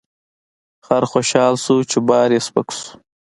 خر 0.85 1.03
خوشحاله 1.11 1.59
شو 1.63 1.75
چې 1.91 1.97
بار 2.07 2.29
یې 2.35 2.41
سپک 2.47 2.67
شو. 2.77 2.89